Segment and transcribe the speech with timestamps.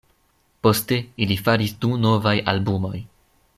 [0.67, 2.97] Poste ili faris du novaj albumoj.